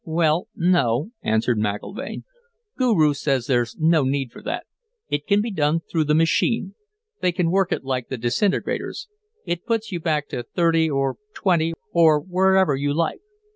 "Well, 0.03 0.47
no," 0.55 1.11
answered 1.21 1.59
McIlvaine. 1.59 2.23
"Guru 2.75 3.13
says 3.13 3.45
there's 3.45 3.77
no 3.77 4.01
need 4.03 4.31
for 4.31 4.41
that 4.41 4.65
it 5.09 5.27
can 5.27 5.43
be 5.43 5.51
done 5.51 5.79
through 5.81 6.05
the 6.05 6.15
machine; 6.15 6.73
they 7.21 7.31
can 7.31 7.51
work 7.51 7.71
it 7.71 7.83
like 7.83 8.09
the 8.09 8.17
disintegrators; 8.17 9.07
it 9.45 9.63
puts 9.67 9.91
you 9.91 9.99
back 9.99 10.27
to 10.29 10.41
thirty 10.41 10.89
or 10.89 11.17
twenty 11.35 11.75
or 11.93 12.19
wherever 12.19 12.75
you 12.75 12.95
like." 12.95 13.21